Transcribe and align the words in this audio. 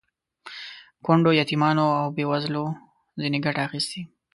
کونډو، 1.05 1.31
یتیمانو 1.41 1.85
او 2.01 2.07
بې 2.15 2.25
وزلو 2.31 2.63
ځنې 3.21 3.39
ګټه 3.45 3.61
اخیستې. 3.67 4.01